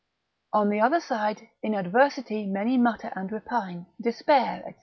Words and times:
On 0.51 0.69
the 0.69 0.79
other 0.81 0.99
side, 0.99 1.49
in 1.61 1.75
adversity 1.75 2.47
many 2.47 2.75
mutter 2.75 3.13
and 3.15 3.29
repine, 3.31 3.85
despair, 4.01 4.63
&c. 4.67 4.73